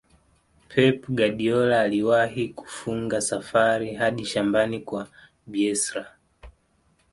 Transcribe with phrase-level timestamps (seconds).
[0.69, 5.07] pep guardiola aliwahi kufunga safari hadi shambani kwa
[5.47, 6.05] bielsa